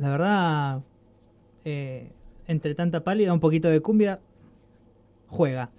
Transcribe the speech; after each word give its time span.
la 0.00 0.08
verdad, 0.08 0.82
eh, 1.66 2.10
entre 2.46 2.74
tanta 2.74 3.04
pálida, 3.04 3.34
un 3.34 3.40
poquito 3.40 3.68
de 3.68 3.80
cumbia, 3.80 4.18
juega. 5.28 5.70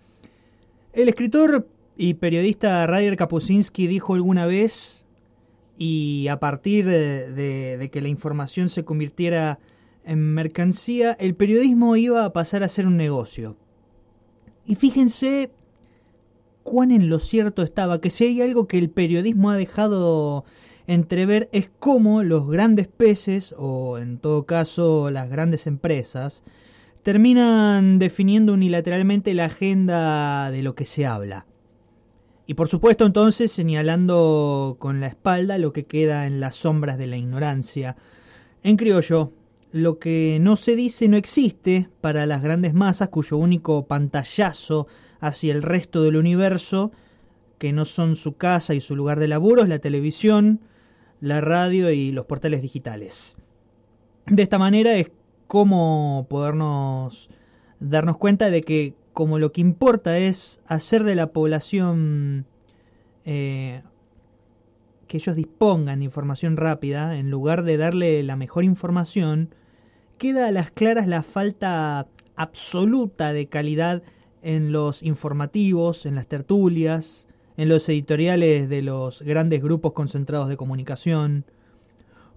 El 0.93 1.09
escritor 1.09 1.67
y 1.97 2.13
periodista 2.13 2.85
Ryder 2.85 3.17
Kapuscinski 3.17 3.87
dijo 3.87 4.13
alguna 4.13 4.45
vez, 4.45 5.03
y 5.75 6.27
a 6.27 6.39
partir 6.39 6.85
de, 6.85 7.89
que 7.91 8.01
la 8.01 8.09
información 8.09 8.69
se 8.69 8.85
convirtiera 8.85 9.57
en 10.05 10.35
mercancía, 10.35 11.13
el 11.13 11.33
periodismo 11.33 11.95
iba 11.95 12.23
a 12.23 12.31
pasar 12.31 12.61
a 12.61 12.67
ser 12.67 12.85
un 12.85 12.97
negocio. 12.97 13.57
Y 14.67 14.75
fíjense 14.75 15.49
cuán 16.61 16.91
en 16.91 17.09
lo 17.09 17.17
cierto 17.17 17.63
estaba, 17.63 17.99
que 17.99 18.11
si 18.11 18.25
hay 18.25 18.41
algo 18.41 18.67
que 18.67 18.77
el 18.77 18.91
periodismo 18.91 19.49
ha 19.49 19.57
dejado 19.57 20.45
entrever 20.87 21.49
es 21.51 21.69
cómo 21.79 22.23
los 22.23 22.49
grandes 22.49 22.87
peces, 22.87 23.55
o 23.57 23.97
en 23.97 24.17
todo 24.17 24.45
caso 24.45 25.09
las 25.09 25.29
grandes 25.29 25.67
empresas, 25.67 26.43
terminan 27.03 27.99
definiendo 27.99 28.53
unilateralmente 28.53 29.33
la 29.33 29.45
agenda 29.45 30.51
de 30.51 30.63
lo 30.63 30.75
que 30.75 30.85
se 30.85 31.05
habla. 31.05 31.45
Y 32.45 32.53
por 32.53 32.67
supuesto 32.67 33.05
entonces 33.05 33.51
señalando 33.51 34.75
con 34.79 34.99
la 34.99 35.07
espalda 35.07 35.57
lo 35.57 35.73
que 35.73 35.85
queda 35.85 36.27
en 36.27 36.39
las 36.39 36.55
sombras 36.55 36.97
de 36.97 37.07
la 37.07 37.17
ignorancia. 37.17 37.95
En 38.63 38.77
criollo, 38.77 39.31
lo 39.71 39.99
que 39.99 40.37
no 40.41 40.55
se 40.57 40.75
dice 40.75 41.07
no 41.07 41.17
existe 41.17 41.89
para 42.01 42.25
las 42.25 42.41
grandes 42.41 42.73
masas 42.73 43.09
cuyo 43.09 43.37
único 43.37 43.87
pantallazo 43.87 44.87
hacia 45.19 45.53
el 45.53 45.61
resto 45.61 46.03
del 46.03 46.17
universo, 46.17 46.91
que 47.57 47.71
no 47.71 47.85
son 47.85 48.15
su 48.15 48.35
casa 48.35 48.73
y 48.73 48.81
su 48.81 48.95
lugar 48.95 49.19
de 49.19 49.27
laburo, 49.27 49.63
es 49.63 49.69
la 49.69 49.79
televisión, 49.79 50.61
la 51.21 51.39
radio 51.39 51.91
y 51.91 52.11
los 52.11 52.25
portales 52.25 52.61
digitales. 52.61 53.37
De 54.25 54.43
esta 54.43 54.57
manera 54.57 54.95
es 54.95 55.11
como 55.47 56.27
podernos 56.29 57.29
darnos 57.79 58.17
cuenta 58.17 58.49
de 58.49 58.61
que 58.61 58.95
como 59.13 59.39
lo 59.39 59.51
que 59.51 59.61
importa 59.61 60.17
es 60.17 60.61
hacer 60.65 61.03
de 61.03 61.15
la 61.15 61.31
población 61.31 62.45
eh, 63.25 63.83
que 65.07 65.17
ellos 65.17 65.35
dispongan 65.35 65.99
de 65.99 66.05
información 66.05 66.57
rápida, 66.57 67.17
en 67.17 67.29
lugar 67.29 67.63
de 67.63 67.77
darle 67.77 68.23
la 68.23 68.37
mejor 68.37 68.63
información, 68.63 69.53
queda 70.17 70.47
a 70.47 70.51
las 70.51 70.71
claras 70.71 71.07
la 71.07 71.21
falta 71.21 72.07
absoluta 72.35 73.33
de 73.33 73.47
calidad 73.47 74.03
en 74.41 74.71
los 74.71 75.03
informativos, 75.03 76.05
en 76.05 76.15
las 76.15 76.27
tertulias, 76.27 77.27
en 77.57 77.69
los 77.69 77.87
editoriales 77.89 78.69
de 78.69 78.81
los 78.81 79.21
grandes 79.21 79.61
grupos 79.61 79.93
concentrados 79.93 80.49
de 80.49 80.57
comunicación. 80.57 81.45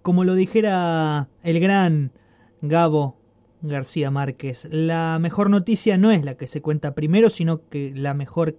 Como 0.03 0.25
lo 0.25 0.35
dijera 0.35 1.29
el 1.43 1.61
gran 1.61 2.13
Gabo 2.61 3.17
García 3.63 4.11
Márquez, 4.11 4.69
la 4.71 5.19
mejor 5.21 5.51
noticia 5.51 5.97
no 5.97 6.11
es 6.11 6.25
la 6.25 6.37
que 6.37 6.47
se 6.47 6.61
cuenta 6.61 6.95
primero, 6.95 7.31
sino 7.31 7.69
que 7.69 7.93
la 7.95 8.15
mejor 8.15 8.57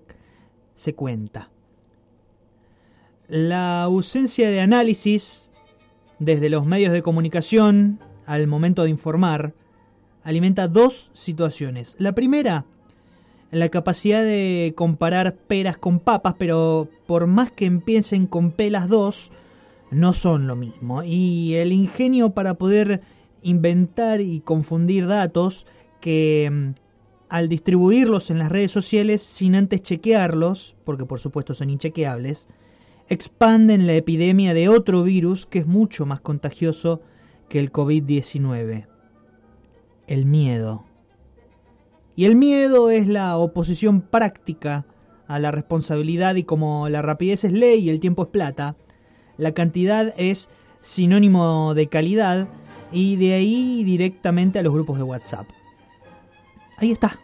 se 0.74 0.96
cuenta. 0.96 1.52
La 3.28 3.84
ausencia 3.84 4.50
de 4.50 4.62
análisis 4.62 5.50
desde 6.20 6.50
los 6.50 6.66
medios 6.66 6.94
de 6.94 7.02
comunicación 7.02 8.00
al 8.26 8.48
momento 8.48 8.84
de 8.84 8.90
informar 8.90 9.54
alimenta 10.24 10.68
dos 10.68 11.12
situaciones. 11.14 11.96
La 12.00 12.14
primera 12.14 12.66
la 13.56 13.70
capacidad 13.70 14.22
de 14.22 14.74
comparar 14.76 15.36
peras 15.36 15.78
con 15.78 16.00
papas, 16.00 16.36
pero 16.38 16.90
por 17.08 17.26
más 17.26 17.52
que 17.52 17.66
empiecen 17.66 18.28
con 18.28 18.52
pelas 18.52 18.90
dos, 18.90 19.32
no 19.92 20.12
son 20.12 20.46
lo 20.46 20.58
mismo. 20.58 21.04
Y 21.04 21.56
el 21.56 21.72
ingenio 21.72 22.32
para 22.32 22.56
poder 22.56 23.02
inventar 23.42 24.20
y 24.20 24.42
confundir 24.42 25.08
datos 25.08 25.68
que 26.02 26.50
mm, 26.52 26.70
al 27.30 27.48
distribuirlos 27.48 28.30
en 28.30 28.40
las 28.40 28.52
redes 28.52 28.72
sociales 28.72 29.22
sin 29.22 29.56
antes 29.56 29.82
chequearlos, 29.82 30.76
porque 30.84 31.06
por 31.06 31.20
supuesto 31.20 31.54
son 31.54 31.70
inchequeables, 31.70 32.48
expanden 33.08 33.88
la 33.88 33.94
epidemia 33.94 34.54
de 34.54 34.68
otro 34.68 35.04
virus 35.04 35.46
que 35.46 35.60
es 35.60 35.68
mucho 35.68 36.06
más 36.06 36.20
contagioso 36.20 37.02
que 37.48 37.60
el 37.60 37.72
COVID-19. 37.72 38.88
El 40.08 40.26
miedo. 40.26 40.85
Y 42.16 42.26
el 42.26 42.36
miedo 42.36 42.90
es 42.90 43.08
la 43.08 43.38
oposición 43.38 44.02
práctica 44.02 44.86
a 45.28 45.40
la 45.40 45.52
responsabilidad 45.52 46.36
y 46.36 46.44
como 46.44 46.88
la 46.88 47.02
rapidez 47.02 47.44
es 47.44 47.52
ley 47.52 47.80
y 47.80 47.90
el 47.90 48.00
tiempo 48.00 48.24
es 48.24 48.30
plata, 48.30 48.76
la 49.38 49.54
cantidad 49.54 50.14
es 50.18 50.50
sinónimo 50.80 51.74
de 51.74 51.88
calidad 51.88 52.48
y 52.92 53.18
de 53.18 53.34
ahí 53.34 53.84
directamente 53.84 54.60
a 54.60 54.64
los 54.64 54.74
grupos 54.74 54.98
de 54.98 55.04
WhatsApp. 55.04 55.48
Ahí 56.78 56.92
está. 56.92 57.20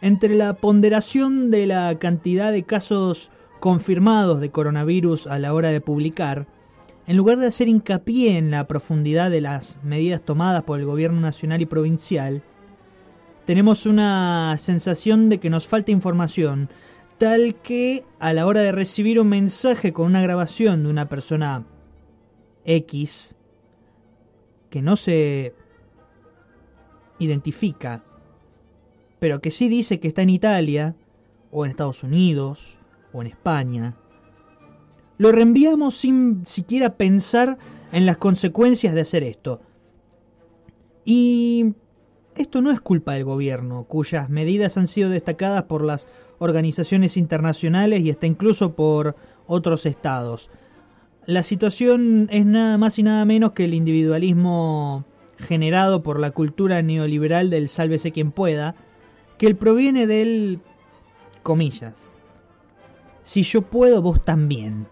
Entre 0.00 0.34
la 0.34 0.54
ponderación 0.54 1.50
de 1.50 1.66
la 1.66 1.98
cantidad 1.98 2.52
de 2.52 2.64
casos 2.64 3.30
confirmados 3.60 4.40
de 4.40 4.50
coronavirus 4.50 5.26
a 5.26 5.38
la 5.38 5.54
hora 5.54 5.70
de 5.70 5.80
publicar, 5.80 6.46
en 7.06 7.16
lugar 7.16 7.38
de 7.38 7.46
hacer 7.46 7.68
hincapié 7.68 8.38
en 8.38 8.50
la 8.50 8.66
profundidad 8.66 9.30
de 9.30 9.40
las 9.40 9.78
medidas 9.82 10.22
tomadas 10.22 10.62
por 10.64 10.80
el 10.80 10.86
gobierno 10.86 11.20
nacional 11.20 11.62
y 11.62 11.66
provincial, 11.66 12.42
tenemos 13.44 13.86
una 13.86 14.56
sensación 14.58 15.28
de 15.28 15.38
que 15.38 15.50
nos 15.50 15.66
falta 15.66 15.90
información, 15.90 16.70
tal 17.18 17.56
que 17.56 18.04
a 18.18 18.32
la 18.32 18.46
hora 18.46 18.60
de 18.60 18.72
recibir 18.72 19.20
un 19.20 19.28
mensaje 19.28 19.92
con 19.92 20.06
una 20.06 20.22
grabación 20.22 20.84
de 20.84 20.90
una 20.90 21.08
persona 21.08 21.64
X, 22.64 23.34
que 24.70 24.82
no 24.82 24.96
se 24.96 25.54
identifica, 27.18 28.02
pero 29.18 29.40
que 29.40 29.50
sí 29.50 29.68
dice 29.68 30.00
que 30.00 30.08
está 30.08 30.22
en 30.22 30.30
Italia, 30.30 30.96
o 31.50 31.64
en 31.64 31.70
Estados 31.70 32.02
Unidos, 32.02 32.78
o 33.12 33.20
en 33.20 33.28
España, 33.28 33.94
lo 35.18 35.30
reenviamos 35.30 35.96
sin 35.96 36.44
siquiera 36.46 36.96
pensar 36.96 37.58
en 37.92 38.06
las 38.06 38.16
consecuencias 38.16 38.94
de 38.94 39.02
hacer 39.02 39.22
esto. 39.22 39.60
Y 41.04 41.74
esto 42.36 42.60
no 42.62 42.70
es 42.70 42.80
culpa 42.80 43.14
del 43.14 43.24
gobierno, 43.24 43.84
cuyas 43.84 44.28
medidas 44.28 44.76
han 44.76 44.88
sido 44.88 45.10
destacadas 45.10 45.64
por 45.64 45.84
las 45.84 46.06
organizaciones 46.38 47.16
internacionales 47.16 48.00
y 48.00 48.10
hasta 48.10 48.26
incluso 48.26 48.74
por 48.74 49.16
otros 49.46 49.86
estados. 49.86 50.50
La 51.26 51.42
situación 51.42 52.28
es 52.30 52.44
nada 52.44 52.76
más 52.76 52.98
y 52.98 53.02
nada 53.02 53.24
menos 53.24 53.52
que 53.52 53.64
el 53.64 53.74
individualismo 53.74 55.04
generado 55.38 56.02
por 56.02 56.20
la 56.20 56.32
cultura 56.32 56.82
neoliberal 56.82 57.50
del 57.50 57.68
sálvese 57.68 58.12
quien 58.12 58.30
pueda, 58.30 58.74
que 59.38 59.54
proviene 59.54 60.06
del 60.06 60.60
comillas. 61.42 62.10
Si 63.22 63.42
yo 63.42 63.62
puedo, 63.62 64.02
vos 64.02 64.24
también. 64.24 64.86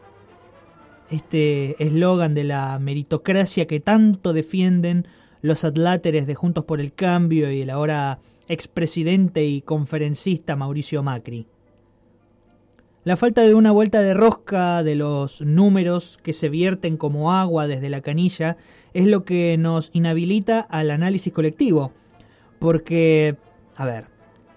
Este 1.11 1.83
eslogan 1.83 2.35
de 2.35 2.45
la 2.45 2.79
meritocracia 2.79 3.67
que 3.67 3.81
tanto 3.81 4.33
defienden 4.33 5.07
los 5.43 5.65
atláteres 5.65 6.27
de 6.27 6.35
Juntos 6.35 6.65
por 6.65 6.81
el 6.81 6.95
Cambio 6.95 7.51
y 7.53 7.63
el 7.63 7.71
ahora 7.71 8.21
expresidente 8.49 9.45
y 9.45 9.61
conferencista 9.61 10.57
Mauricio 10.57 11.03
Macri. 11.03 11.47
La 13.05 13.17
falta 13.17 13.43
de 13.43 13.55
una 13.55 13.73
vuelta 13.73 14.01
de 14.01 14.15
rosca 14.15 14.85
de 14.85 14.95
los 14.95 15.41
números 15.43 16.21
que 16.23 16.33
se 16.33 16.49
vierten 16.49 16.97
como 16.97 17.33
agua 17.33 17.67
desde 17.67 17.91
la 17.91 18.01
canilla 18.01 18.57
es 18.95 19.07
lo 19.07 19.25
que 19.25 19.59
nos 19.59 19.91
inhabilita 19.93 20.61
al 20.61 20.93
análisis 20.93 21.33
colectivo. 21.33 21.93
Porque, 22.61 23.37
a 23.75 23.85
ver, 23.87 24.05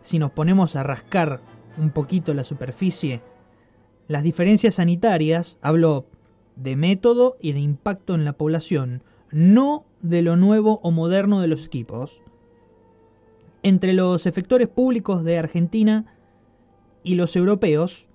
si 0.04 0.20
nos 0.20 0.30
ponemos 0.30 0.76
a 0.76 0.84
rascar 0.84 1.42
un 1.80 1.90
poquito 1.90 2.36
la 2.36 2.44
superficie, 2.44 3.22
las 4.08 4.22
diferencias 4.22 4.76
sanitarias, 4.76 5.58
hablo 5.64 6.06
de 6.56 6.76
método 6.76 7.38
y 7.42 7.54
de 7.54 7.62
impacto 7.62 8.14
en 8.14 8.26
la 8.26 8.34
población, 8.34 9.02
no 9.32 9.86
de 10.02 10.22
lo 10.22 10.36
nuevo 10.36 10.80
o 10.84 10.92
moderno 10.92 11.42
de 11.42 11.48
los 11.48 11.66
equipos, 11.66 12.22
entre 13.64 13.94
los 13.94 14.26
efectores 14.26 14.68
públicos 14.68 15.24
de 15.24 15.40
Argentina 15.40 16.06
y 17.04 17.16
los 17.16 17.36
europeos, 17.36 18.08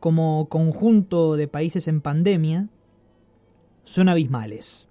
como 0.00 0.48
conjunto 0.48 1.36
de 1.36 1.48
países 1.48 1.86
en 1.88 2.00
pandemia, 2.00 2.68
son 3.84 4.08
abismales. 4.08 4.88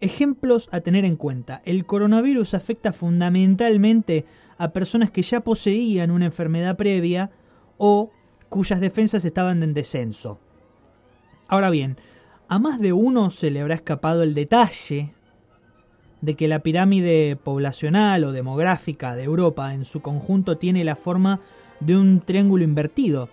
Ejemplos 0.00 0.68
a 0.72 0.80
tener 0.80 1.04
en 1.04 1.16
cuenta. 1.16 1.62
El 1.64 1.86
coronavirus 1.86 2.54
afecta 2.54 2.92
fundamentalmente 2.92 4.24
a 4.58 4.72
personas 4.72 5.10
que 5.10 5.22
ya 5.22 5.40
poseían 5.40 6.10
una 6.10 6.26
enfermedad 6.26 6.76
previa 6.76 7.30
o 7.76 8.10
cuyas 8.48 8.80
defensas 8.80 9.24
estaban 9.24 9.62
en 9.62 9.74
descenso. 9.74 10.40
Ahora 11.46 11.70
bien, 11.70 11.96
a 12.48 12.58
más 12.58 12.80
de 12.80 12.92
uno 12.92 13.30
se 13.30 13.50
le 13.50 13.60
habrá 13.60 13.74
escapado 13.74 14.22
el 14.22 14.34
detalle 14.34 15.12
de 16.20 16.34
que 16.34 16.48
la 16.48 16.60
pirámide 16.60 17.36
poblacional 17.36 18.24
o 18.24 18.32
demográfica 18.32 19.14
de 19.14 19.24
Europa 19.24 19.74
en 19.74 19.84
su 19.84 20.00
conjunto 20.00 20.56
tiene 20.56 20.82
la 20.82 20.96
forma 20.96 21.40
de 21.80 21.96
un 21.96 22.20
triángulo 22.20 22.64
invertido, 22.64 23.28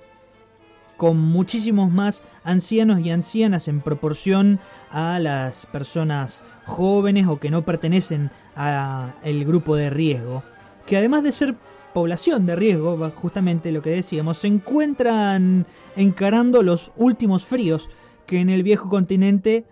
con 0.98 1.18
muchísimos 1.18 1.92
más 1.92 2.22
ancianos 2.44 3.00
y 3.00 3.10
ancianas 3.10 3.68
en 3.68 3.82
proporción 3.82 4.60
a 4.92 5.20
las 5.20 5.66
personas 5.66 6.44
jóvenes 6.66 7.28
o 7.28 7.40
que 7.40 7.50
no 7.50 7.64
pertenecen 7.64 8.30
al 8.56 9.46
grupo 9.46 9.76
de 9.76 9.90
riesgo, 9.90 10.44
que 10.86 10.98
además 10.98 11.24
de 11.24 11.32
ser 11.32 11.56
población 11.94 12.46
de 12.46 12.56
riesgo, 12.56 13.12
justamente 13.16 13.72
lo 13.72 13.82
que 13.82 13.92
decíamos, 13.92 14.40
se 14.40 14.48
encuentran 14.48 15.66
encarando 15.96 16.62
los 16.62 16.92
últimos 16.98 17.46
fríos 17.46 17.90
que 18.26 18.40
en 18.40 18.50
el 18.50 18.64
viejo 18.64 18.90
continente 18.90 19.66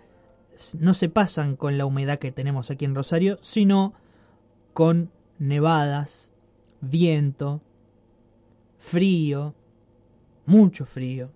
no 0.78 0.94
se 0.94 1.08
pasan 1.08 1.56
con 1.56 1.78
la 1.78 1.86
humedad 1.86 2.18
que 2.18 2.32
tenemos 2.32 2.70
aquí 2.70 2.84
en 2.84 2.94
Rosario, 2.94 3.38
sino 3.40 3.94
con 4.72 5.10
nevadas, 5.38 6.32
viento, 6.80 7.60
frío, 8.78 9.54
mucho 10.46 10.84
frío. 10.84 11.30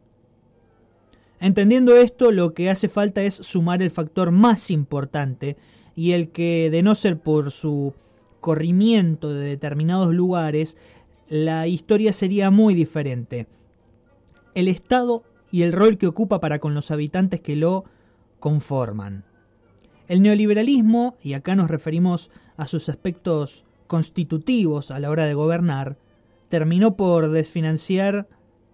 Entendiendo 1.40 1.94
esto, 1.96 2.32
lo 2.32 2.52
que 2.52 2.68
hace 2.68 2.88
falta 2.88 3.22
es 3.22 3.34
sumar 3.34 3.82
el 3.82 3.90
factor 3.90 4.30
más 4.32 4.70
importante 4.70 5.56
y 5.94 6.12
el 6.12 6.30
que, 6.30 6.68
de 6.70 6.82
no 6.82 6.94
ser 6.94 7.18
por 7.18 7.50
su 7.50 7.94
corrimiento 8.40 9.32
de 9.32 9.48
determinados 9.48 10.12
lugares, 10.12 10.76
la 11.28 11.66
historia 11.66 12.12
sería 12.12 12.50
muy 12.50 12.74
diferente. 12.74 13.46
El 14.54 14.68
Estado 14.68 15.22
y 15.50 15.62
el 15.62 15.72
rol 15.72 15.98
que 15.98 16.06
ocupa 16.06 16.40
para 16.40 16.58
con 16.58 16.74
los 16.74 16.90
habitantes 16.90 17.40
que 17.40 17.56
lo 17.56 17.84
conforman. 18.40 19.24
El 20.06 20.22
neoliberalismo, 20.22 21.16
y 21.22 21.34
acá 21.34 21.54
nos 21.54 21.70
referimos 21.70 22.30
a 22.56 22.66
sus 22.66 22.88
aspectos 22.88 23.64
constitutivos 23.86 24.90
a 24.90 25.00
la 25.00 25.10
hora 25.10 25.26
de 25.26 25.34
gobernar, 25.34 25.98
terminó 26.48 26.96
por 26.96 27.30
desfinanciar 27.30 28.28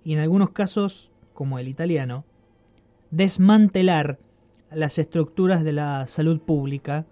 y 0.05 0.13
en 0.13 0.21
algunos 0.21 0.51
casos, 0.51 1.11
como 1.33 1.59
el 1.59 1.67
italiano, 1.67 2.25
desmantelar 3.11 4.19
las 4.71 4.99
estructuras 4.99 5.65
de 5.65 5.73
la 5.73 6.07
salud 6.07 6.41
pública, 6.41 7.07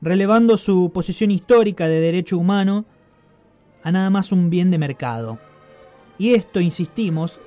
relevando 0.00 0.58
su 0.58 0.90
posición 0.92 1.30
histórica 1.30 1.88
de 1.88 2.00
derecho 2.00 2.38
humano 2.38 2.84
a 3.82 3.90
nada 3.92 4.10
más 4.10 4.32
un 4.32 4.50
bien 4.50 4.70
de 4.70 4.78
mercado. 4.78 5.38
Y 6.18 6.34
esto, 6.34 6.60
insistimos, 6.60 7.40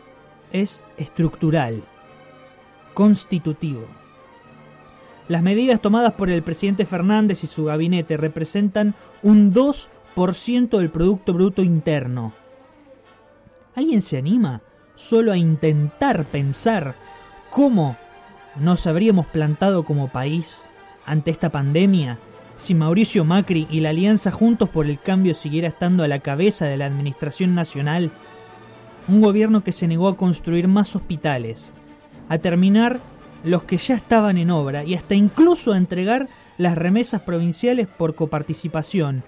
es 0.51 0.84
estructural, 0.98 1.84
constitutivo. 2.94 3.86
Las 5.28 5.44
medidas 5.44 5.80
tomadas 5.80 6.13
por 6.13 6.30
el 6.30 6.42
presidente 6.42 6.86
Fernández 6.86 7.44
y 7.44 7.48
su 7.48 7.66
gabinete 7.66 8.18
representan 8.18 8.96
un 9.22 9.54
2% 9.54 10.78
del 10.78 10.90
Producto 10.90 11.34
Bruto 11.34 11.62
Interno. 11.62 12.34
¿Alguien 13.75 14.01
se 14.01 14.18
anima 14.18 14.62
solo 14.96 15.31
a 15.31 15.38
intentar 15.38 16.25
pensar 16.25 16.95
cómo 17.52 17.95
nos 18.60 18.88
habríamos 18.88 19.28
plantado 19.28 19.84
como 19.84 20.10
país 20.10 20.66
ante 21.06 21.31
esta 21.31 21.50
pandemia 21.50 22.18
si 22.57 22.75
Mauricio 22.75 23.24
Macri 23.24 23.68
y 23.69 23.80
la 23.80 23.92
Alianza 23.92 24.31
Juntos 24.31 24.68
por 24.68 24.88
el 24.88 25.00
Cambio 25.00 25.34
siguiera 25.34 25.69
estando 25.69 26.04
a 26.04 26.07
la 26.07 26.19
cabeza 26.19 26.66
de 26.66 26.75
la 26.75 26.88
Administración 26.88 27.56
Nacional? 27.56 28.12
Un 29.09 29.21
gobierno 29.21 29.63
que 29.63 29.71
se 29.71 29.88
negó 29.88 30.07
a 30.07 30.15
construir 30.15 30.67
más 30.67 30.95
hospitales, 30.95 31.73
a 32.27 32.38
terminar 32.38 33.00
los 33.44 33.63
que 33.63 33.77
ya 33.77 33.95
estaban 33.95 34.38
en 34.38 34.51
obra 34.51 34.83
y 34.83 34.94
hasta 34.94 35.15
incluso 35.15 35.73
a 35.73 35.77
entregar 35.77 36.29
las 36.59 36.77
remesas 36.77 37.21
provinciales 37.21 37.88
por 37.88 38.13
coparticipación, 38.13 39.23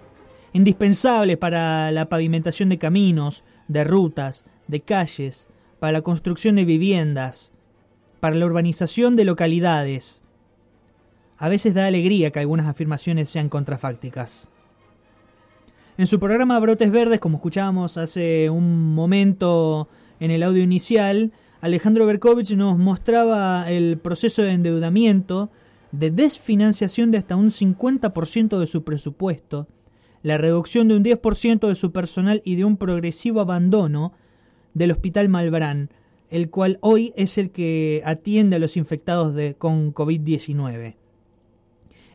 indispensables 0.54 1.38
para 1.38 1.92
la 1.92 2.10
pavimentación 2.10 2.70
de 2.70 2.78
caminos, 2.78 3.44
de 3.68 3.84
rutas, 3.84 4.46
de 4.68 4.82
calles, 4.82 5.48
para 5.80 5.94
la 5.94 6.02
construcción 6.04 6.58
de 6.58 6.66
viviendas, 6.66 7.52
para 8.20 8.36
la 8.36 8.46
urbanización 8.46 9.16
de 9.16 9.26
localidades. 9.26 10.22
A 11.40 11.50
veces 11.50 11.74
da 11.74 11.88
alegría 11.88 12.30
que 12.30 12.40
algunas 12.40 12.68
afirmaciones 12.68 13.32
sean 13.32 13.50
contrafácticas. 13.50 14.48
En 16.02 16.08
su 16.08 16.20
programa 16.20 16.60
Brotes 16.60 16.90
Verdes, 16.90 17.20
como 17.20 17.38
escuchábamos 17.38 17.96
hace 17.96 18.50
un 18.50 18.96
momento 18.96 19.88
en 20.20 20.32
el 20.32 20.42
audio 20.42 20.64
inicial, 20.64 21.32
Alejandro 21.62 22.08
Berkovich 22.08 22.56
nos 22.56 22.76
mostraba 22.80 23.70
el 23.70 24.00
proceso 24.00 24.42
de 24.42 24.50
endeudamiento, 24.50 25.52
de 25.92 26.10
desfinanciación 26.10 27.12
de 27.12 27.20
hasta 27.20 27.36
un 27.36 27.52
50% 27.52 28.58
de 28.58 28.66
su 28.66 28.84
presupuesto, 28.84 29.68
la 30.24 30.40
reducción 30.40 30.88
de 30.88 30.96
un 30.96 31.04
10% 31.04 31.68
de 31.68 31.76
su 31.76 31.92
personal 31.92 32.42
y 32.44 32.56
de 32.56 32.66
un 32.66 32.78
progresivo 32.78 33.40
abandono 33.40 34.14
del 34.74 34.90
Hospital 34.90 35.30
Malbrán, 35.30 35.92
el 36.32 36.50
cual 36.50 36.80
hoy 36.82 37.14
es 37.16 37.38
el 37.38 37.52
que 37.52 38.02
atiende 38.06 38.56
a 38.56 38.60
los 38.60 38.76
infectados 38.76 39.36
de, 39.36 39.54
con 39.54 39.94
COVID-19. 39.94 40.96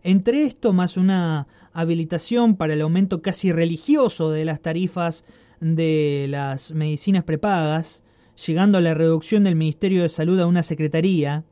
Entre 0.03 0.45
esto, 0.45 0.73
más 0.73 0.97
una 0.97 1.47
habilitación 1.77 2.57
para 2.57 2.73
el 2.73 2.81
aumento 2.81 3.21
casi 3.21 3.53
religioso 3.53 4.31
de 4.31 4.47
las 4.47 4.63
tarifas 4.63 5.25
de 5.61 6.27
las 6.31 6.73
medicinas 6.73 7.23
prepagas, 7.23 8.03
llegando 8.47 8.79
a 8.79 8.81
la 8.81 8.95
reducción 8.95 9.45
del 9.45 9.57
Ministerio 9.57 10.03
de 10.03 10.09
Salud 10.09 10.41
a 10.41 10.47
una 10.47 10.63
secretaría, 10.63 11.45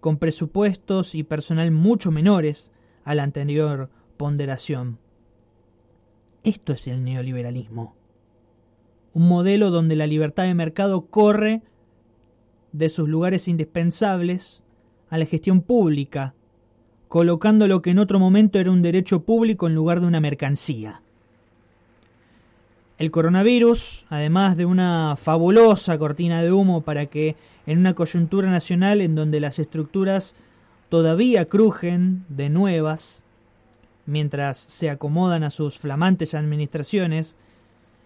con 0.00 0.16
presupuestos 0.16 1.14
y 1.14 1.22
personal 1.22 1.70
mucho 1.70 2.10
menores 2.10 2.70
a 3.04 3.14
la 3.14 3.24
anterior 3.24 3.90
ponderación. 4.16 4.98
Esto 6.44 6.72
es 6.72 6.86
el 6.88 7.04
neoliberalismo. 7.04 7.94
Un 9.12 9.28
modelo 9.28 9.70
donde 9.70 9.96
la 9.96 10.06
libertad 10.06 10.44
de 10.44 10.54
mercado 10.54 11.06
corre 11.06 11.62
de 12.72 12.88
sus 12.88 13.06
lugares 13.06 13.48
indispensables 13.48 14.62
a 15.10 15.18
la 15.18 15.26
gestión 15.26 15.60
pública, 15.60 16.34
colocando 17.12 17.68
lo 17.68 17.82
que 17.82 17.90
en 17.90 17.98
otro 17.98 18.18
momento 18.18 18.58
era 18.58 18.70
un 18.70 18.80
derecho 18.80 19.20
público 19.20 19.66
en 19.66 19.74
lugar 19.74 20.00
de 20.00 20.06
una 20.06 20.18
mercancía. 20.18 21.02
El 22.96 23.10
coronavirus, 23.10 24.06
además 24.08 24.56
de 24.56 24.64
una 24.64 25.16
fabulosa 25.20 25.98
cortina 25.98 26.42
de 26.42 26.52
humo 26.52 26.80
para 26.80 27.04
que 27.04 27.36
en 27.66 27.80
una 27.80 27.92
coyuntura 27.92 28.50
nacional 28.50 29.02
en 29.02 29.14
donde 29.14 29.40
las 29.40 29.58
estructuras 29.58 30.34
todavía 30.88 31.50
crujen 31.50 32.24
de 32.30 32.48
nuevas, 32.48 33.22
mientras 34.06 34.56
se 34.56 34.88
acomodan 34.88 35.44
a 35.44 35.50
sus 35.50 35.78
flamantes 35.78 36.34
administraciones, 36.34 37.36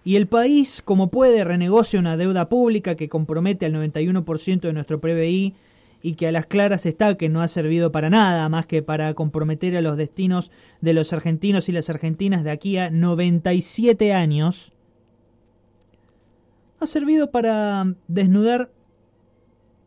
y 0.05 0.17
el 0.17 0.27
país, 0.27 0.83
como 0.85 1.13
puede, 1.13 1.45
renegocia 1.45 2.01
una 2.01 2.17
deuda 2.17 2.49
pública 2.49 2.97
que 2.97 3.09
compromete 3.09 3.67
al 3.67 3.75
91% 3.75 4.63
de 4.63 4.73
nuestro 4.73 5.01
PBI 5.01 5.55
y 6.07 6.15
que 6.15 6.29
a 6.29 6.33
las 6.33 6.47
claras 6.47 6.87
está 6.87 7.17
que 7.17 7.29
no 7.29 7.43
ha 7.43 7.49
servido 7.49 7.91
para 7.91 8.11
nada 8.11 8.49
más 8.49 8.65
que 8.65 8.81
para 8.81 9.13
comprometer 9.15 9.77
a 9.77 9.81
los 9.81 9.97
destinos 9.97 10.53
de 10.81 10.95
los 10.95 11.13
argentinos 11.13 11.69
y 11.69 11.73
las 11.73 11.91
argentinas 11.91 12.45
de 12.45 12.53
aquí 12.53 12.77
a 12.77 12.91
97 12.91 14.13
años, 14.13 14.73
ha 16.79 16.87
servido 16.87 17.33
para 17.33 17.93
desnudar 18.07 18.71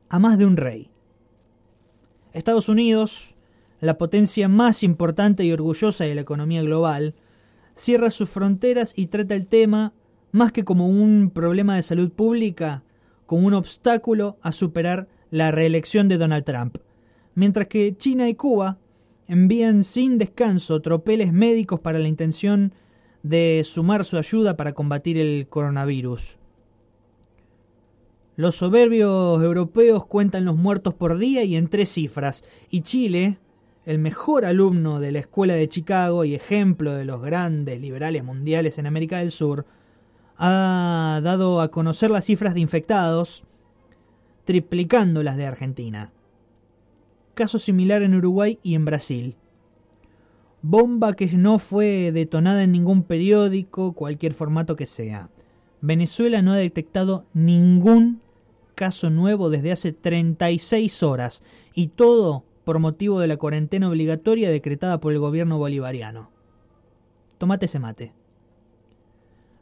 a 0.09 0.19
más 0.19 0.37
de 0.37 0.45
un 0.45 0.57
rey. 0.57 0.91
Estados 2.33 2.67
Unidos, 2.67 3.33
la 3.79 3.97
potencia 3.97 4.49
más 4.49 4.83
importante 4.83 5.45
y 5.45 5.53
orgullosa 5.53 6.03
de 6.03 6.15
la 6.15 6.21
economía 6.21 6.61
global, 6.61 7.15
cierra 7.75 8.11
sus 8.11 8.29
fronteras 8.29 8.91
y 8.93 9.07
trata 9.07 9.35
el 9.35 9.47
tema 9.47 9.93
más 10.33 10.51
que 10.51 10.65
como 10.65 10.89
un 10.89 11.31
problema 11.33 11.77
de 11.77 11.83
salud 11.83 12.11
pública, 12.11 12.83
como 13.25 13.47
un 13.47 13.53
obstáculo 13.53 14.37
a 14.41 14.51
superar 14.51 15.07
la 15.31 15.51
reelección 15.51 16.07
de 16.07 16.17
Donald 16.17 16.45
Trump, 16.45 16.77
mientras 17.35 17.67
que 17.67 17.95
China 17.97 18.29
y 18.29 18.35
Cuba 18.35 18.77
envían 19.27 19.83
sin 19.83 20.17
descanso 20.17 20.81
tropeles 20.81 21.31
médicos 21.31 21.79
para 21.79 21.99
la 21.99 22.07
intención 22.07 22.73
de 23.23 23.61
sumar 23.65 24.05
su 24.05 24.17
ayuda 24.17 24.57
para 24.57 24.73
combatir 24.73 25.17
el 25.17 25.47
coronavirus. 25.47 26.37
Los 28.35 28.55
soberbios 28.55 29.43
europeos 29.43 30.05
cuentan 30.05 30.45
los 30.45 30.55
muertos 30.55 30.93
por 30.93 31.17
día 31.17 31.43
y 31.43 31.57
en 31.57 31.67
tres 31.67 31.89
cifras, 31.89 32.43
y 32.69 32.81
Chile, 32.81 33.37
el 33.85 33.99
mejor 33.99 34.45
alumno 34.45 34.99
de 34.99 35.11
la 35.11 35.19
Escuela 35.19 35.55
de 35.55 35.67
Chicago 35.67 36.23
y 36.23 36.35
ejemplo 36.35 36.93
de 36.93 37.03
los 37.05 37.21
grandes 37.21 37.81
liberales 37.81 38.23
mundiales 38.23 38.77
en 38.77 38.87
América 38.87 39.17
del 39.17 39.31
Sur, 39.31 39.65
ha 40.37 41.19
dado 41.21 41.59
a 41.59 41.69
conocer 41.69 42.11
las 42.11 42.23
cifras 42.23 42.53
de 42.53 42.61
infectados, 42.61 43.43
triplicando 44.49 45.21
las 45.21 45.37
de 45.37 45.45
Argentina. 45.45 46.11
Caso 47.35 47.59
similar 47.59 48.01
en 48.01 48.15
Uruguay 48.15 48.57
y 48.63 48.73
en 48.73 48.83
Brasil. 48.83 49.35
Bomba 50.63 51.13
que 51.13 51.27
no 51.33 51.59
fue 51.59 52.11
detonada 52.11 52.63
en 52.63 52.71
ningún 52.71 53.03
periódico, 53.03 53.93
cualquier 53.93 54.33
formato 54.33 54.75
que 54.75 54.87
sea. 54.87 55.29
Venezuela 55.81 56.41
no 56.41 56.53
ha 56.53 56.57
detectado 56.57 57.27
ningún 57.31 58.21
caso 58.73 59.11
nuevo 59.11 59.51
desde 59.51 59.71
hace 59.71 59.93
36 59.93 61.03
horas 61.03 61.43
y 61.75 61.89
todo 61.89 62.43
por 62.63 62.79
motivo 62.79 63.19
de 63.19 63.27
la 63.27 63.37
cuarentena 63.37 63.87
obligatoria 63.87 64.49
decretada 64.49 64.99
por 64.99 65.13
el 65.13 65.19
gobierno 65.19 65.59
bolivariano. 65.59 66.31
Tomate 67.37 67.67
ese 67.67 67.77
mate. 67.77 68.13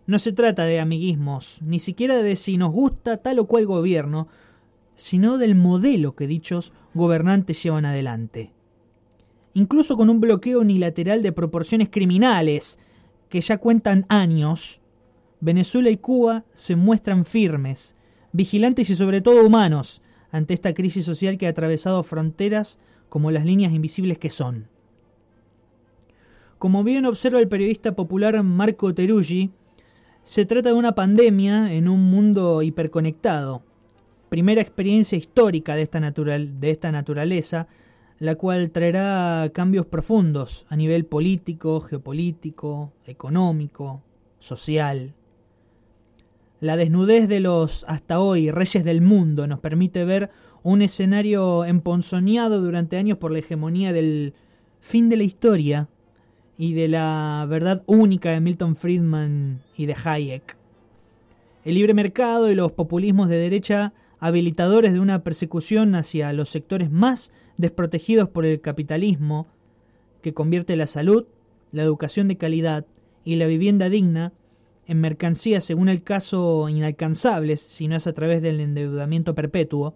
No 0.06 0.18
se 0.18 0.32
trata 0.32 0.64
de 0.64 0.80
amiguismos, 0.80 1.60
ni 1.62 1.80
siquiera 1.80 2.24
de 2.24 2.38
si 2.38 2.58
nos 2.58 2.72
gusta 2.72 3.18
tal 3.18 3.40
o 3.40 3.48
cual 3.48 3.66
gobierno, 3.66 4.30
sino 4.98 5.38
del 5.38 5.56
modelo 5.56 6.16
que 6.16 6.28
dichos 6.28 6.74
gobernantes 6.94 7.64
llevan 7.64 7.86
adelante. 7.86 8.52
incluso 9.54 9.98
con 9.98 10.12
un 10.12 10.20
bloqueo 10.20 10.60
unilateral 10.60 11.24
de 11.24 11.32
proporciones 11.32 11.90
criminales 11.90 12.78
que 13.30 13.42
ya 13.42 13.58
cuentan 13.58 14.06
años, 14.08 14.82
Venezuela 15.40 15.90
y 15.90 15.98
Cuba 15.98 16.46
se 16.54 16.76
muestran 16.76 17.26
firmes, 17.26 17.96
vigilantes 18.34 18.90
y 18.92 18.96
sobre 18.96 19.22
todo 19.22 19.44
humanos 19.44 20.04
ante 20.32 20.54
esta 20.54 20.76
crisis 20.76 21.06
social 21.06 21.40
que 21.40 21.48
ha 21.48 21.52
atravesado 21.52 22.04
fronteras 22.04 22.78
como 23.10 23.32
las 23.32 23.46
líneas 23.46 23.74
invisibles 23.74 24.20
que 24.20 24.30
son. 24.30 24.68
Como 26.60 26.84
bien 26.84 27.06
observa 27.06 27.40
el 27.40 27.48
periodista 27.48 27.96
popular 27.96 28.42
Marco 28.44 28.94
Teruggi, 28.94 29.52
se 30.24 30.46
trata 30.46 30.70
de 30.70 30.76
una 30.76 30.94
pandemia 30.94 31.74
en 31.74 31.88
un 31.88 32.12
mundo 32.12 32.62
hiperconectado, 32.62 33.64
primera 34.30 34.62
experiencia 34.62 35.18
histórica 35.18 35.76
de 35.76 35.84
esta, 35.84 36.00
natural, 36.00 36.60
de 36.60 36.72
esta 36.72 36.92
naturaleza, 36.92 37.68
la 38.20 38.36
cual 38.36 38.72
traerá 38.72 39.50
cambios 39.54 39.86
profundos 39.86 40.66
a 40.70 40.76
nivel 40.76 41.06
político, 41.06 41.82
geopolítico, 41.82 42.94
económico, 43.06 44.02
social. 44.40 45.14
La 46.60 46.76
desnudez 46.76 47.28
de 47.28 47.40
los 47.40 47.86
hasta 47.88 48.20
hoy 48.20 48.50
reyes 48.50 48.84
del 48.84 49.02
mundo 49.02 49.46
nos 49.46 49.60
permite 49.60 50.04
ver 50.06 50.32
un 50.64 50.82
escenario 50.82 51.66
emponzoñado 51.66 52.60
durante 52.60 52.98
años 52.98 53.20
por 53.20 53.32
la 53.32 53.40
hegemonía 53.40 53.94
del 53.94 54.34
fin 54.80 55.10
de 55.10 55.18
la 55.18 55.24
historia 55.24 55.88
y 56.58 56.74
de 56.74 56.88
la 56.88 57.46
verdad 57.48 57.84
única 57.86 58.32
de 58.32 58.42
Milton 58.42 58.76
Friedman 58.76 59.62
y 59.78 59.86
de 59.86 59.96
Hayek. 60.04 60.58
El 61.64 61.76
libre 61.76 61.94
mercado 61.94 62.50
y 62.52 62.56
los 62.56 62.72
populismos 62.72 63.30
de 63.30 63.38
derecha 63.38 63.94
habilitadores 64.20 64.94
de 64.94 65.00
una 65.00 65.24
persecución 65.24 65.96
hacia 65.96 66.34
los 66.34 66.50
sectores 66.50 66.92
más 66.92 67.32
desprotegidos 67.58 68.30
por 68.30 68.46
el 68.46 68.62
capitalismo, 68.62 69.48
que 70.22 70.34
convierte 70.34 70.76
la 70.76 70.88
salud, 70.88 71.26
la 71.72 71.84
educación 71.84 72.28
de 72.28 72.38
calidad 72.38 72.86
y 73.24 73.36
la 73.36 73.46
vivienda 73.46 73.90
digna 73.90 74.34
en 74.88 75.02
mercancías 75.02 75.66
según 75.66 75.90
el 75.90 76.02
caso 76.02 76.70
inalcanzables 76.70 77.60
si 77.62 77.88
no 77.88 77.96
es 77.96 78.08
a 78.08 78.14
través 78.14 78.42
del 78.42 78.60
endeudamiento 78.60 79.36
perpetuo, 79.36 79.96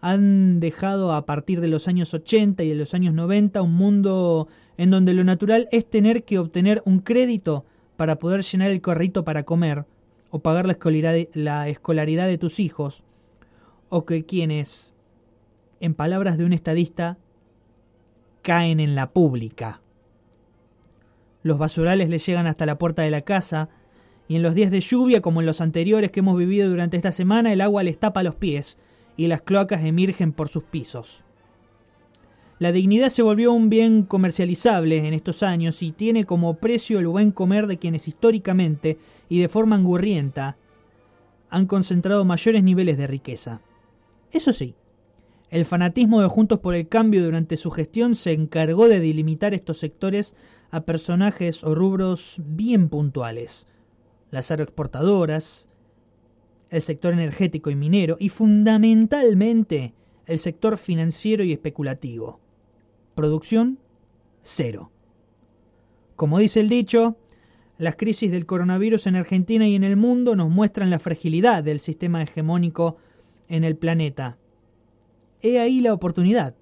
han 0.00 0.58
dejado 0.58 1.12
a 1.12 1.24
partir 1.24 1.60
de 1.60 1.68
los 1.68 1.86
años 1.86 2.12
80 2.12 2.64
y 2.64 2.70
de 2.70 2.74
los 2.74 2.92
años 2.92 3.14
90 3.14 3.62
un 3.62 3.74
mundo 3.74 4.48
en 4.76 4.90
donde 4.90 5.14
lo 5.14 5.22
natural 5.22 5.68
es 5.70 5.88
tener 5.88 6.24
que 6.24 6.40
obtener 6.40 6.82
un 6.84 6.98
crédito 6.98 7.64
para 7.96 8.16
poder 8.18 8.42
llenar 8.42 8.72
el 8.72 8.80
corrito 8.80 9.24
para 9.24 9.44
comer 9.44 9.84
o 10.30 10.40
pagar 10.40 10.66
la 10.66 10.72
escolaridad, 10.72 11.14
la 11.34 11.68
escolaridad 11.68 12.26
de 12.26 12.38
tus 12.38 12.58
hijos, 12.58 13.04
o 13.94 14.06
que 14.06 14.24
quienes, 14.24 14.94
en 15.78 15.92
palabras 15.92 16.38
de 16.38 16.46
un 16.46 16.54
estadista, 16.54 17.18
caen 18.40 18.80
en 18.80 18.94
la 18.94 19.10
pública. 19.10 19.82
Los 21.42 21.58
basurales 21.58 22.08
les 22.08 22.24
llegan 22.24 22.46
hasta 22.46 22.64
la 22.64 22.78
puerta 22.78 23.02
de 23.02 23.10
la 23.10 23.20
casa, 23.20 23.68
y 24.28 24.36
en 24.36 24.42
los 24.42 24.54
días 24.54 24.70
de 24.70 24.80
lluvia, 24.80 25.20
como 25.20 25.40
en 25.40 25.46
los 25.46 25.60
anteriores 25.60 26.10
que 26.10 26.20
hemos 26.20 26.38
vivido 26.38 26.70
durante 26.70 26.96
esta 26.96 27.12
semana, 27.12 27.52
el 27.52 27.60
agua 27.60 27.82
les 27.82 27.98
tapa 27.98 28.22
los 28.22 28.34
pies 28.34 28.78
y 29.18 29.26
las 29.26 29.42
cloacas 29.42 29.84
emergen 29.84 30.32
por 30.32 30.48
sus 30.48 30.62
pisos. 30.62 31.22
La 32.58 32.72
dignidad 32.72 33.10
se 33.10 33.20
volvió 33.20 33.52
un 33.52 33.68
bien 33.68 34.04
comercializable 34.04 35.06
en 35.06 35.12
estos 35.12 35.42
años 35.42 35.82
y 35.82 35.92
tiene 35.92 36.24
como 36.24 36.54
precio 36.54 36.98
el 36.98 37.08
buen 37.08 37.30
comer 37.30 37.66
de 37.66 37.76
quienes 37.76 38.08
históricamente 38.08 38.96
y 39.28 39.40
de 39.40 39.50
forma 39.50 39.76
angurrienta 39.76 40.56
han 41.50 41.66
concentrado 41.66 42.24
mayores 42.24 42.64
niveles 42.64 42.96
de 42.96 43.06
riqueza. 43.06 43.60
Eso 44.32 44.52
sí, 44.52 44.74
el 45.50 45.66
fanatismo 45.66 46.22
de 46.22 46.28
Juntos 46.28 46.60
por 46.60 46.74
el 46.74 46.88
Cambio 46.88 47.22
durante 47.22 47.58
su 47.58 47.70
gestión 47.70 48.14
se 48.14 48.32
encargó 48.32 48.88
de 48.88 49.00
delimitar 49.00 49.52
estos 49.52 49.78
sectores 49.78 50.34
a 50.70 50.86
personajes 50.86 51.62
o 51.62 51.74
rubros 51.74 52.40
bien 52.42 52.88
puntuales. 52.88 53.66
Las 54.30 54.50
agroexportadoras, 54.50 55.68
el 56.70 56.80
sector 56.80 57.12
energético 57.12 57.68
y 57.68 57.76
minero 57.76 58.16
y 58.18 58.30
fundamentalmente 58.30 59.92
el 60.24 60.38
sector 60.38 60.78
financiero 60.78 61.44
y 61.44 61.52
especulativo. 61.52 62.40
Producción 63.14 63.78
cero. 64.40 64.90
Como 66.16 66.38
dice 66.38 66.60
el 66.60 66.70
dicho, 66.70 67.18
las 67.76 67.96
crisis 67.96 68.30
del 68.30 68.46
coronavirus 68.46 69.06
en 69.06 69.16
Argentina 69.16 69.68
y 69.68 69.74
en 69.74 69.84
el 69.84 69.96
mundo 69.96 70.34
nos 70.34 70.48
muestran 70.48 70.88
la 70.88 70.98
fragilidad 70.98 71.62
del 71.62 71.80
sistema 71.80 72.22
hegemónico 72.22 72.96
en 73.52 73.64
el 73.64 73.76
planeta. 73.76 74.38
He 75.42 75.60
ahí 75.60 75.82
la 75.82 75.92
oportunidad. 75.92 76.54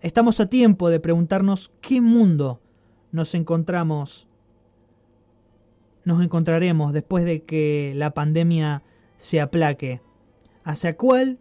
Estamos 0.00 0.40
a 0.40 0.48
tiempo 0.48 0.88
de 0.88 0.98
preguntarnos 0.98 1.70
qué 1.82 2.00
mundo 2.00 2.60
nos 3.12 3.34
encontramos, 3.34 4.26
nos 6.04 6.22
encontraremos 6.22 6.94
después 6.94 7.24
de 7.26 7.42
que 7.42 7.92
la 7.96 8.12
pandemia 8.12 8.82
se 9.18 9.42
aplaque, 9.42 10.00
hacia 10.64 10.96
cuál 10.96 11.38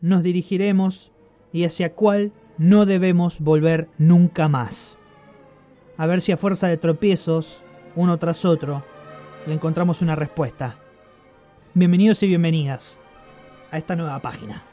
nos 0.00 0.24
dirigiremos 0.24 1.12
y 1.52 1.64
hacia 1.64 1.94
cuál 1.94 2.32
no 2.58 2.86
debemos 2.86 3.38
volver 3.38 3.88
nunca 3.98 4.48
más. 4.48 4.98
A 5.96 6.06
ver 6.06 6.20
si 6.22 6.32
a 6.32 6.36
fuerza 6.36 6.66
de 6.66 6.76
tropiezos, 6.76 7.62
uno 7.94 8.18
tras 8.18 8.44
otro, 8.44 8.84
le 9.46 9.54
encontramos 9.54 10.02
una 10.02 10.16
respuesta. 10.16 10.76
Bienvenidos 11.74 12.22
y 12.24 12.26
bienvenidas 12.26 12.99
a 13.70 13.78
esta 13.78 13.96
nueva 13.96 14.18
página. 14.20 14.69